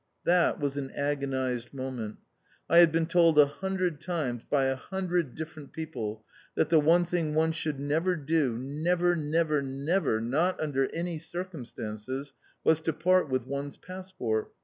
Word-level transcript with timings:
That 0.23 0.59
was 0.59 0.77
an 0.77 0.89
agonized 0.95 1.75
moment. 1.75 2.17
I 2.67 2.79
had 2.79 2.91
been 2.91 3.05
told 3.05 3.37
a 3.37 3.45
hundred 3.45 4.01
times 4.01 4.43
by 4.49 4.65
a 4.65 4.75
hundred 4.75 5.35
different 5.35 5.73
people 5.73 6.25
that 6.55 6.69
the 6.69 6.79
one 6.79 7.05
thing 7.05 7.35
one 7.35 7.51
should 7.51 7.79
never 7.79 8.15
do, 8.15 8.57
never, 8.57 9.15
never, 9.15 9.61
never, 9.61 10.19
not 10.19 10.59
under 10.59 10.87
any 10.91 11.19
circumstances, 11.19 12.33
was 12.63 12.79
to 12.79 12.93
part 12.93 13.29
with 13.29 13.45
one's 13.45 13.77
passport. 13.77 14.49